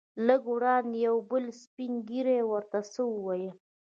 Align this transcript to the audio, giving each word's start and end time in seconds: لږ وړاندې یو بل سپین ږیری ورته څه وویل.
لږ 0.27 0.41
وړاندې 0.55 0.97
یو 1.07 1.17
بل 1.31 1.45
سپین 1.61 1.91
ږیری 2.07 2.39
ورته 2.51 2.79
څه 2.93 3.01
وویل. 3.13 3.53